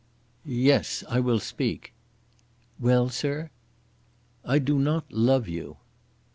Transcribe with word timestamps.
"Yes; 0.43 1.03
I 1.09 1.19
will 1.19 1.37
speak." 1.39 1.93
"Well, 2.79 3.09
sir!" 3.09 3.51
"I 4.43 4.57
do 4.57 4.79
not 4.79 5.05
love 5.13 5.47
you." 5.47 5.77